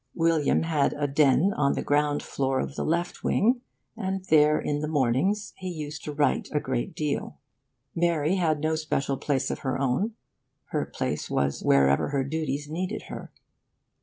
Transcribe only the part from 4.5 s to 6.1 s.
in the mornings, he used